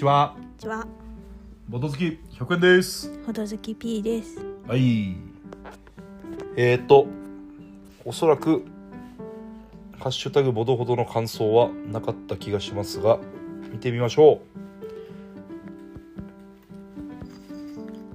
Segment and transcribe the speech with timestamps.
[0.00, 0.32] ちは。
[0.34, 0.86] こんにちは、
[1.68, 3.12] ボト好き100円です。
[3.26, 4.40] ほどずき P です。
[4.66, 5.14] はい。
[6.56, 7.06] えーと
[8.06, 8.64] おそらく
[9.98, 13.18] ハッシュタグボドほどの感想はなかった気がしますが
[13.70, 14.40] 見てみましょ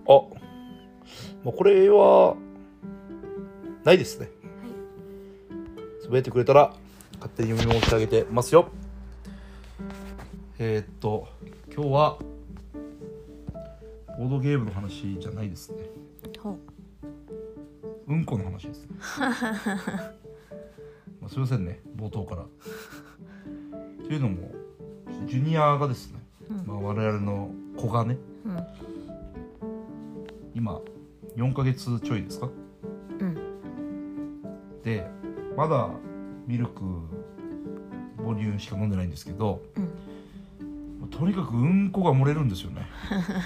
[0.07, 0.11] う。
[0.11, 0.23] あ
[1.43, 2.35] まあこれは
[3.83, 4.31] ないですね。
[6.01, 6.73] つぶやいてくれたら
[7.19, 8.69] 勝手に読み申してあげてますよ。
[10.57, 11.34] えー、っと
[11.75, 12.17] 今日は
[14.17, 15.77] ボードゲームの話じゃないですね
[16.39, 16.57] ほ
[18.07, 18.89] うんこの話ですね
[21.19, 22.45] まあすいませんね冒頭から
[24.05, 24.51] というのも
[25.27, 26.19] ジュニアがですね、
[26.65, 28.49] まあ、我々の子がねう。
[28.49, 28.57] うん。
[30.53, 30.79] 今
[31.35, 32.49] 4ヶ月ちょいですか？
[33.19, 33.35] うん。
[34.83, 35.09] で
[35.57, 35.89] まだ
[36.47, 36.81] ミルク
[38.17, 39.84] 母乳しか飲んでないんですけどうん。
[41.17, 42.85] とにかくうんこが漏れるんですよね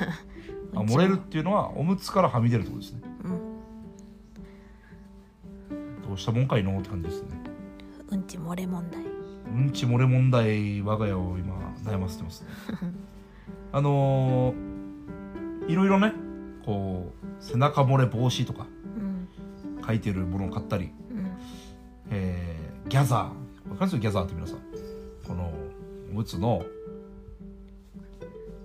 [0.75, 3.39] あ漏れるっていうのはおむつからはみ出るってことですねうん。
[6.07, 7.29] どうしたもんかいのって感じですね
[8.11, 9.03] うんち漏れ問題。
[9.03, 12.47] うんち漏れ問題我が家を今悩ませてますね
[13.71, 14.69] あのー
[15.67, 16.13] いろいろね
[16.65, 18.65] こう背中漏れ防止とか
[18.97, 19.85] うん。
[19.85, 21.27] 書いてるものを買ったり、うん。
[22.09, 23.33] えーギャザーわか
[23.71, 24.59] りますギャザーって皆さん
[25.27, 25.51] この
[26.11, 26.63] おむつの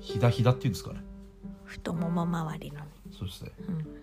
[0.05, 1.01] ひだひだっていうんですかね
[1.65, 2.87] 太もも周りのね。
[3.11, 3.51] そうですね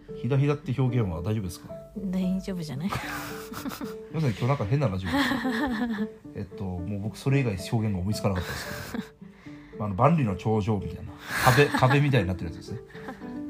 [0.09, 0.17] うん。
[0.17, 1.69] ひだひだって表現は大丈夫ですか？
[1.97, 2.89] 大丈夫じゃない？
[4.11, 8.91] 皆さん今日なんか変なラジオです えっともう僕それ以外表現が思いつかなかったです
[9.71, 11.11] けどあの万里の長城みたいな
[11.45, 12.79] 壁壁みたいになってるやつですね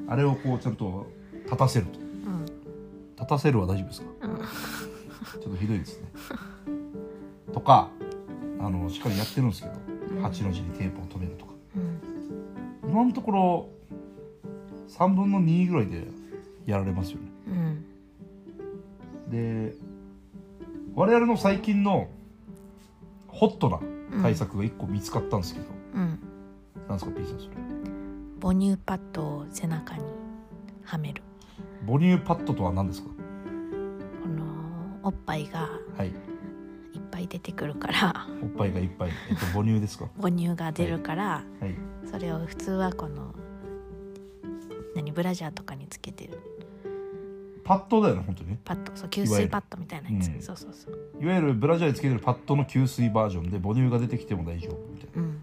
[0.07, 1.07] あれをこうちゃんと
[1.45, 2.45] 立たせるとうん。
[3.15, 4.07] 立たせるは大丈夫ですか？
[4.23, 4.35] うん。
[4.37, 6.07] ちょっとひどいですね
[7.53, 7.89] とか
[8.59, 9.73] あのしっかりやってるんですけど
[10.17, 11.50] うん8の字にテープを留めるとかうん。
[12.91, 13.69] 今のところ
[14.89, 16.07] 3分の2ぐらいで
[16.65, 19.31] やられますよねうん。
[19.31, 19.73] で
[20.93, 22.09] 我々の最近の
[23.27, 23.79] ホットな
[24.21, 25.65] 対策が1個見つかったんですけど、
[25.95, 26.19] うん。
[26.89, 27.51] なんですか P さんそれ
[28.41, 30.03] 母乳パッドを背中に
[30.83, 31.21] はめる。
[31.87, 33.07] 母乳パッドとは何ですか？
[33.09, 34.43] この
[35.03, 36.13] おっぱいがはいいっ
[37.09, 38.27] ぱい出てくるから。
[38.43, 40.09] おっぱいがいっぱい、えっと、母乳ですか？
[40.19, 41.43] 母乳が出るから。
[41.61, 41.73] はい
[42.11, 43.33] それを普通はこの。
[44.93, 46.37] 何ブラジャーとかにつけてる。
[47.63, 48.49] パッドだよね本当に。
[48.49, 48.91] ねパッド。
[48.95, 50.41] そう吸水パッドみたいなやつ、うん。
[50.41, 50.97] そうそうそう。
[51.21, 55.21] いわゆるブラジャーにつけてるパッドの吸水バージョンで母乳が出てきても大丈夫みたいな。
[55.21, 55.39] うん、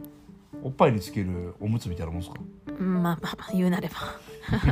[0.64, 2.40] おっぱいにつけるおむつみたいなもんですか？
[2.78, 3.94] うん、まあまあまあ言うなれば。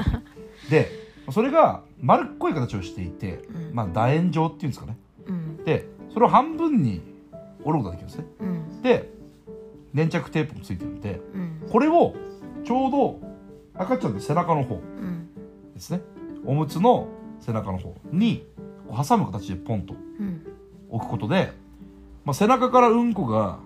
[0.68, 0.90] で
[1.30, 3.74] それが丸っこい形をしていて、うん。
[3.74, 4.98] まあ楕円状っていうんですかね。
[5.26, 5.64] うん。
[5.64, 7.00] でそれを半分に
[7.64, 8.26] 折ることができるんですね。
[8.40, 8.82] うん。
[8.82, 9.15] で
[9.96, 11.68] 粘着テープもついてるんでうん。
[11.70, 12.14] これを
[12.64, 13.20] ちょうど
[13.74, 15.28] 赤ちゃんの背中の方うん
[15.74, 16.02] ですね。
[16.44, 17.08] おむつの
[17.40, 18.46] 背中の方に
[18.88, 20.46] 挟む形でポンとうん。
[20.90, 21.52] 置くことで、
[22.24, 23.58] まあ、背中からうんこが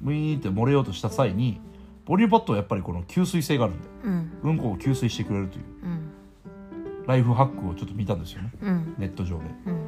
[0.00, 1.60] ムイーンって漏れようとした際に
[2.06, 4.32] ボリューパッドはやっぱりこの吸水性があるんでうん。
[4.42, 7.06] うんこを吸水してくれるといううん。
[7.06, 8.52] ライフハックをちょっと見たんですよね。
[8.62, 8.94] うん。
[8.96, 9.44] ネット上で。
[9.66, 9.82] うん。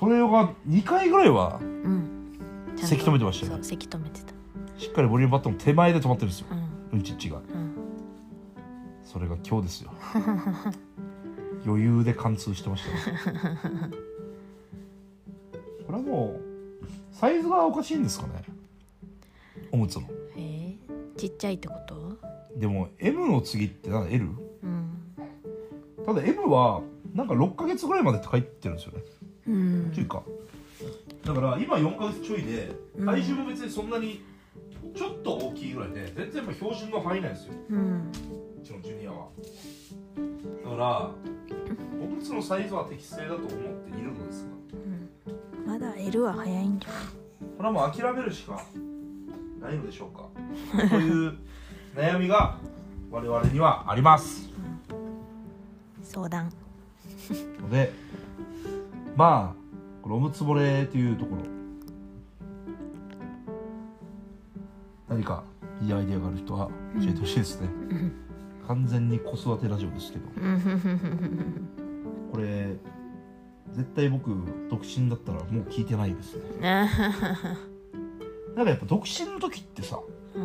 [0.00, 1.60] それが2回ぐらいは
[2.76, 3.64] せき止めてましたよね。
[3.64, 4.33] せき止めてた
[4.76, 6.46] しっかりボリュームパッドの手前で止まってるんですよ。
[6.50, 6.54] う
[6.96, 6.98] ん。
[6.98, 7.36] うんちっちが。
[7.36, 7.74] うん。
[9.04, 9.92] それが今日ですよ。
[11.66, 13.30] 余裕で貫通してました。
[13.32, 13.90] ね
[15.86, 16.40] これはもう
[17.12, 18.42] サイズがおかしいんですかね。
[19.70, 20.02] おむつの。
[20.36, 22.18] えー、ちっちゃいってこと？
[22.56, 24.28] でも M の次ってなんだ L?
[24.62, 24.90] うん。
[26.04, 26.82] ただ M は
[27.14, 29.04] なんか6ヶ月ぐらいまでって書いてるんですよね。
[29.48, 29.92] うん。
[29.94, 30.22] ちょいか。
[31.24, 33.06] だから今4ヶ月ちょいでうん。
[33.06, 34.22] 体重も別にそんなに
[34.94, 37.54] ちょっと大きいぐらいで全然やっぱ標準の範囲内ですよ。
[37.70, 38.12] うん。
[38.62, 39.28] うちのジュニアは。
[40.64, 41.10] だから
[42.00, 44.50] おむつのサイズは適正だと思っているのですが。
[44.78, 45.66] うん。
[45.66, 46.90] まだ L は早いんじゃ
[47.56, 48.64] これはもう諦めるしか
[49.60, 50.28] ないのでしょうか。
[50.88, 51.38] という
[51.96, 52.58] 悩みが
[53.10, 54.48] 我々にはあります。
[56.02, 56.52] 相談。
[57.60, 57.92] ので
[59.16, 59.64] まあ
[60.02, 61.53] このおむつぼれというところ
[65.14, 65.44] 何か
[65.80, 66.68] いいアイデアがある人は
[67.00, 68.12] 教えてほしいですね、うん。
[68.66, 70.24] 完全に子育てラジオですけど。
[70.36, 71.68] うん。
[72.32, 72.76] これ
[73.72, 74.30] 絶対僕
[74.68, 76.42] 独身だったらもう聞いてないですね。
[78.56, 80.00] なんかやっぱ独身の時ってさ
[80.34, 80.42] うん。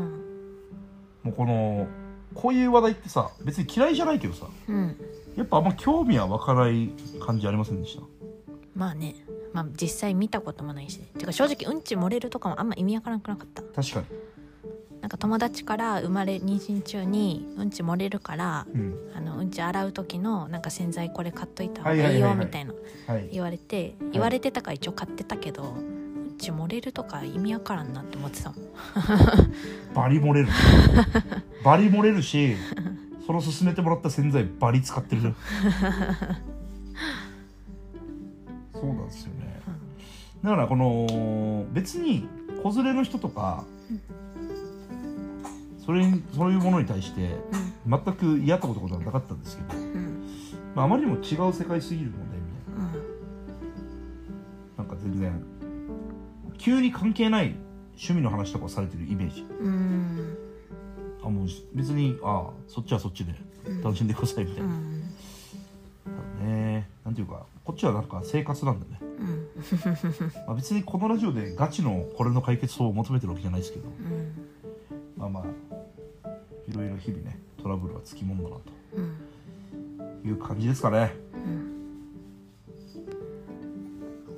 [1.24, 1.88] もうこの
[2.36, 4.96] こういう話題ってさ別に嫌いじゃないけどさうん。
[5.36, 6.92] やっぱあんま興味は湧かない
[7.26, 8.04] 感じありませんでした？
[8.76, 9.16] まあね。
[9.52, 13.64] まあ実際見たこともないしてか正直うんち漏れるとかもあんま意味わからなくなかった。
[13.64, 14.06] 確かに
[15.10, 18.94] ななんか友達から生まれ妊娠中にうんち漏れるからうん。
[19.16, 22.32] あのうんち洗う時のなんか洗剤これ買っといた方がいはいはいいはい。
[22.32, 22.74] はいよみたいな
[23.08, 23.28] はい。
[23.32, 26.00] 言われて言われてたから一応買ってたけど、うん
[26.38, 28.60] ち漏れるとか意味わからんなって思ってたもん。
[29.94, 30.48] バリ漏れる。
[31.66, 32.56] バリ漏れるし
[33.28, 35.36] その勧めてもらった洗剤バリ使ってるじゃん。
[38.72, 39.60] そうなんですよね。
[40.44, 42.26] だからこの別に
[42.64, 43.66] 子連れの人とか
[45.90, 47.36] それにそういうものに対して
[47.88, 49.84] 全く嫌ったことはなかったんですけど、うん。
[49.86, 50.24] うん
[50.76, 52.86] まあ、あまりにも違う世界すぎるのでみたいな。
[52.86, 53.00] う
[54.76, 54.78] ん。
[54.78, 55.44] なんか全然
[56.60, 57.56] 急に関係ない
[57.94, 59.48] 趣味の話とかをされてるイメージ。
[59.62, 60.38] うん。
[61.24, 63.34] あもう別にああそっちはそっちで
[63.84, 65.02] 楽しんでくださいみたいうな、ん。
[66.06, 66.10] 多
[66.44, 69.48] 分ねなんていうかこっちはなんか生活なんでね、うん。
[70.46, 73.90] まあ、別にこのラジオでガチのこれの解決法を求めてるわけじゃないですけど
[77.00, 78.56] 日々ねトラブルはつきものだな
[78.96, 80.22] うん。
[80.22, 80.98] という感じですかね。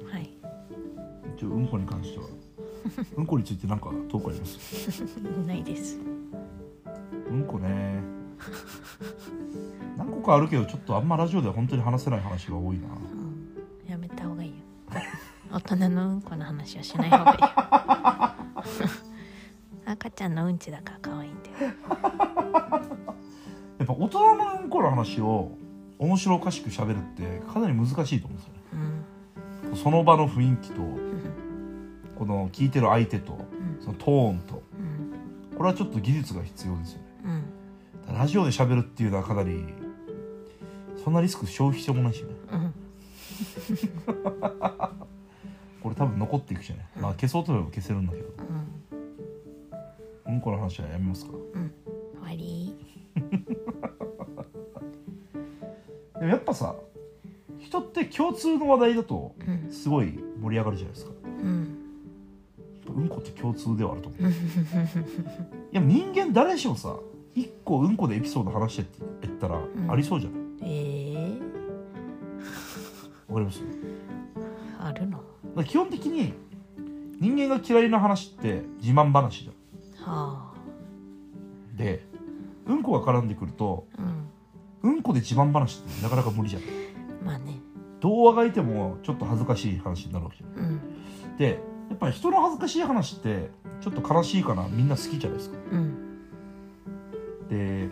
[0.10, 0.30] はい。
[1.38, 2.25] 一応うんこに関しては。
[3.18, 5.18] うんこについて何かトークあります？
[5.48, 6.00] ないです。
[7.30, 8.00] うんこね。
[9.98, 12.88] 何個かあるけどちょっとあんまラジオでは本当に話せない話が多いな。
[12.88, 13.90] うん。
[13.90, 14.56] やめた方がいいよ。
[15.52, 17.38] 大人のうんこの話はしない方がいい
[20.21, 21.73] ちゃんのうんちだから可愛いんだよ。
[23.79, 25.57] やっぱ大人のうんこの話を
[25.97, 28.59] 面白おかしく喋るってかなり難しいと思うんですよね。
[29.71, 29.75] うん。
[29.75, 31.00] その場の雰囲気とうん。
[32.15, 33.35] この聞いてる相手とう
[33.81, 33.83] ん。
[33.83, 35.57] そのトーンとうん。
[35.57, 37.06] これはちょっと技術が必要ですよね。
[38.07, 38.15] うん。
[38.15, 39.65] ラジオで喋るっていうのはかなり
[41.03, 42.29] そんなリスク消費してもないしね。
[42.51, 42.74] うん。
[45.81, 48.40] これ多分残っていくじゃない、まあ消そうと思えば消せるんだけど
[50.31, 51.31] うんうんこの話はやめますか？
[51.33, 51.72] うん。
[52.13, 52.75] 終わり。
[56.19, 56.75] でもやっぱさ
[57.60, 59.72] 人って共通の話題だとうん。
[59.72, 61.12] すごい盛り上がるじゃないですか。
[61.25, 61.78] うん。
[62.88, 64.24] うんこって共通ではあると思う。
[64.24, 64.33] う んい
[65.72, 66.98] や人間誰しもさ
[67.36, 69.89] 一個うんこでエピソード話してって言ったらん。
[69.92, 71.39] ありそうじゃないえ
[73.30, 73.62] わかります？
[74.80, 75.22] あるの。
[75.56, 76.34] ら基本的に
[77.19, 79.56] 人間が嫌いな話って自慢話じゃは
[82.91, 84.01] こが絡んでくるとあ
[84.83, 84.93] うん。
[84.93, 86.61] うんこで自慢話ってなかなか無理じゃん。
[87.23, 87.59] まあね。
[87.99, 90.49] どうあがいてもちょっと恥ずかしい話になるわけじゃん。
[90.59, 90.81] うん。
[91.38, 91.59] で
[91.89, 93.51] やっぱり人の恥ずかしい話って
[93.81, 95.57] ちょっと悲しいかなみんな好きじゃないですか。
[95.71, 95.95] うん。
[97.49, 97.89] で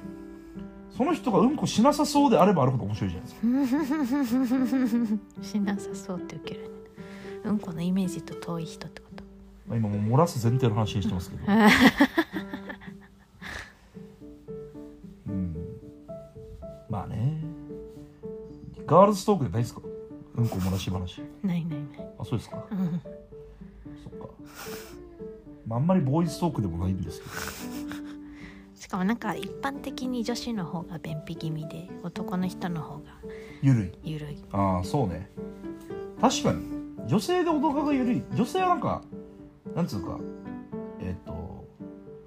[0.98, 4.30] その人がうんこしなさそうであればあるほど面白いじゃないです
[5.40, 5.44] か。
[5.44, 6.70] しなさそうって受けるね。
[7.46, 9.24] うんこのイメージと遠い人ってこと。
[9.68, 11.44] まあ今もう漏らす前提の話にしてますけど
[16.90, 17.42] まあね。
[18.86, 19.82] ガールズトークでないですか？
[20.36, 21.22] うんこ漏らし話。
[21.44, 22.14] ないないない。
[22.20, 22.66] あそうですか。
[22.72, 23.02] うん。
[24.04, 24.28] そっか、
[25.68, 27.32] まあ、あんまりボーイズトークでもないんですけど。
[28.76, 33.04] しかもなんか一般的に女子の方が便秘気味で男の人の方が
[33.62, 34.12] ゆるい。
[34.14, 34.38] ゆるい。
[34.52, 35.30] ああそうね。
[36.20, 36.80] 確かに。
[37.08, 38.24] 女性で男が緩い。
[38.34, 39.02] 女性はなんか
[39.76, 40.20] なんつうか
[41.00, 41.32] えっ、と、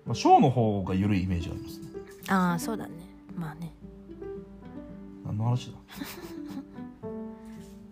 [0.07, 1.87] まあ、ショーの方が緩いイメージありますね。
[2.29, 2.93] ああそうだね。
[3.37, 3.75] まあね
[5.25, 5.79] 何の話だ？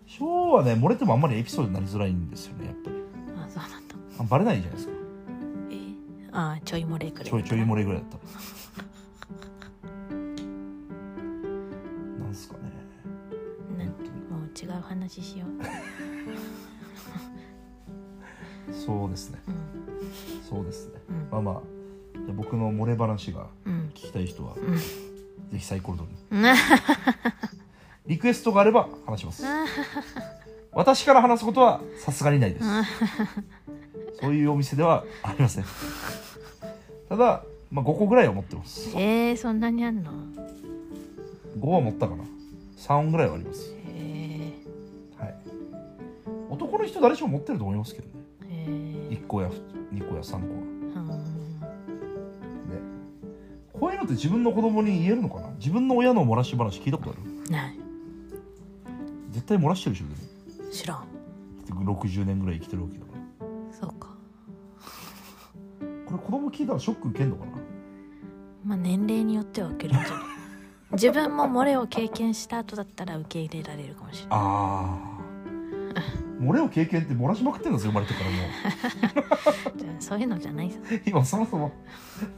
[0.05, 2.95] ショーはね漏れてもあんまりエピソードになりづらいんですよねやっぱり。
[3.37, 3.95] あそうなんだ。
[4.19, 4.93] あバレないじゃないですか。
[5.71, 5.73] え？
[5.75, 5.95] ー、
[6.33, 8.17] ああちょい漏れくらいちょいちょい漏れぐらいだった。
[8.17, 8.23] ら
[12.25, 12.61] なんすかね。
[13.77, 13.91] なも
[14.43, 15.51] う違う話しよう。
[18.73, 19.41] そうですね。
[19.47, 19.55] うん。
[20.43, 21.01] そうですね。
[21.09, 21.27] うん。
[21.31, 21.61] まあまあ
[22.35, 23.89] 僕の漏れ話がうん。
[23.93, 24.77] 聞きたい人はうん
[25.51, 26.09] ぜひサイコロドに。
[26.31, 26.55] う ん
[28.07, 29.43] リクエストがあれば話します。
[30.71, 32.65] 私から話すことはさすがにないです。
[34.21, 35.65] そういうお店ではありません。
[37.09, 38.89] ただ、まあ、5個ぐらいは持ってます。
[38.95, 40.11] えー、そんなにあんの
[41.59, 42.23] ？5は持ったかな。
[42.77, 43.73] 3ぐらいはあります。
[43.95, 44.53] え
[45.19, 45.35] はい。
[46.49, 48.13] 男の人誰しも持ってると思いますけどね。
[48.43, 49.49] ー、えー、1個や
[49.93, 50.70] 2個や3個は
[53.81, 55.49] こういうのって自分の子供に言えるのかな？
[55.57, 57.51] 自分の親の漏らし話聞いたことある？
[57.51, 57.75] ない。
[59.31, 60.07] 絶対漏らしてるでしょ？
[60.69, 60.97] で知らん。
[61.83, 63.75] も60年ぐらい生きてるわけだから。
[63.75, 64.09] そうか。
[66.05, 67.51] これ子供聞いたらショック受けんのかな？
[68.63, 70.21] まあ年齢によっては受けるんじゃない？
[70.93, 74.39] 自分も漏れを経験した後だったら受け入れられるかもしれない。
[74.39, 75.10] ああ
[76.41, 78.37] 漏れを経験って漏らしまくってるんですよ生まれてからも
[79.77, 81.71] じゃあそういうのじゃないさう今そもそも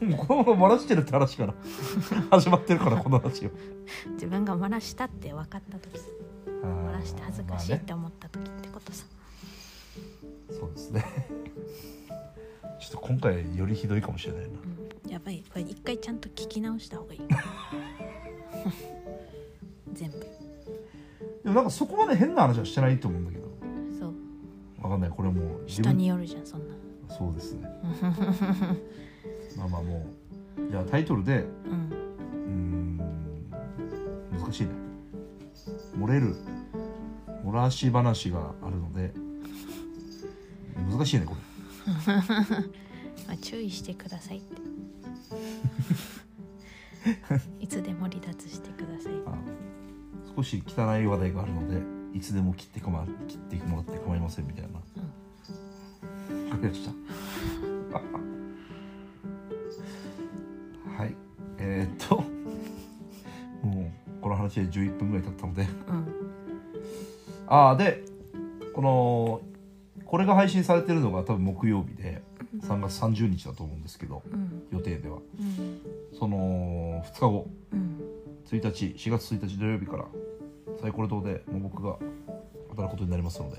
[0.02, 1.54] もう子供が漏らしてるって話から
[2.32, 3.50] 始まってるからこの話を
[4.14, 5.98] 自分が漏らしたって分かった時。
[5.98, 6.06] さ
[6.64, 9.06] 漏らして恥ずかしいって思った時ってことさ、
[10.50, 11.06] そうですね。
[12.80, 14.48] ちょっと今回よりひどいかもしれないな。
[15.06, 15.44] うん、やばい。
[15.50, 17.22] これ一回ちゃんと聞き直した方がいい。
[19.94, 20.20] 全部。
[20.20, 23.43] でもなんかそこまで変な話はしてないと思うんだけど
[24.84, 25.10] わかんない。
[25.10, 26.76] これもう人によるじゃんそんな。
[27.10, 27.68] そうですね。
[29.58, 30.06] まあまあも
[30.58, 32.98] うじゃあタイトルでうん。
[33.00, 34.70] うーん難しいね。
[35.98, 36.36] 漏れる
[37.46, 39.14] 漏らし話があるので
[40.90, 41.40] 難しいねこれ。
[43.28, 44.74] まあ、注意してくださいって。
[47.60, 49.38] いつでも離脱してくださいあ
[50.36, 54.82] 少し汚い話題があるのでいつでも切ってかま切ってもらって構いませんみたいな、わ
[56.58, 56.92] かりました。
[60.98, 61.16] はい。
[61.58, 62.24] えー、っと
[63.64, 65.64] もうこの話で11分ぐらい経ったので。
[65.64, 66.08] うん。
[67.48, 68.04] ああで
[68.74, 69.42] この
[70.06, 72.22] これが配信されてるのが多分木曜日で
[72.62, 74.64] 3月30日だと思うんですけどうん。
[74.72, 75.18] 予定では。
[75.18, 75.82] うん。
[76.18, 77.48] その2日後。
[77.72, 78.00] うん。
[78.46, 80.06] 1日4月1日土曜日から
[80.84, 81.98] サイコロ島でもう僕が
[82.72, 83.56] 働くことになりますので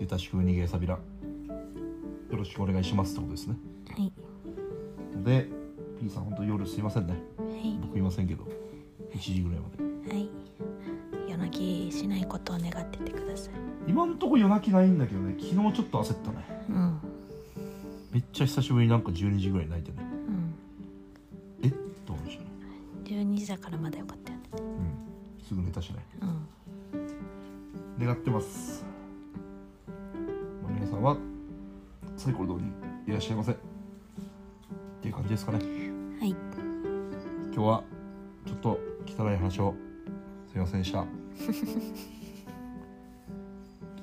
[0.00, 1.00] ゆたしく逃げさびらよ
[2.30, 3.56] ろしくお願いしますってことですね。
[3.90, 4.10] はい。
[5.22, 5.50] で
[6.00, 7.12] P さん本当夜すいませんね。
[7.12, 7.78] はい。
[7.82, 8.44] 僕いませんけど
[9.12, 9.68] 1時ぐらいま
[10.08, 10.14] で。
[10.14, 10.30] はい。
[11.28, 13.54] 夜泣きしないことを願っててください。
[13.86, 16.36] 今んとこ夜泣きないんだけどね昨日ちょっと焦ったね。
[16.70, 17.00] うん。
[18.12, 19.98] めっちゃ久しぶりになんか12時ぐらいに泣いてね。
[20.00, 20.54] うん。
[21.64, 21.68] え？
[21.68, 21.72] っ
[22.06, 22.48] と思いましたね。
[23.04, 24.05] 12時だからまだよ
[25.46, 28.04] すぐ寝たしねうん。
[28.04, 28.84] 願ってます、
[30.62, 31.16] まあ、皆さんは
[32.16, 32.66] サイコロ通り
[33.06, 33.52] いらっしゃいませ。
[33.52, 33.56] っ
[35.00, 35.58] ていう感じですかね。
[35.58, 35.64] は
[36.26, 36.30] い。
[36.30, 36.36] 今
[37.52, 37.84] 日は
[38.44, 39.74] ちょっと汚い話を
[40.50, 41.06] すいませんでした。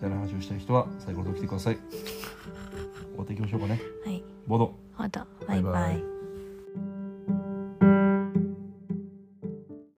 [0.01, 1.77] 汚い話をしたい人はサイコロと来てください。
[3.12, 3.81] 終わっていきましょうかね。
[4.05, 4.23] はい。
[4.47, 4.73] ボード。
[4.93, 5.73] ほどバイバイ。
[5.73, 6.12] バイバイ